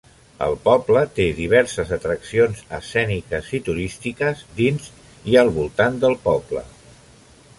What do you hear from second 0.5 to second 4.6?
poble té diverses atraccions escèniques i turístiques